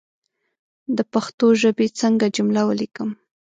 [0.97, 3.09] د پښتو ژبى څنګه جمله وليکم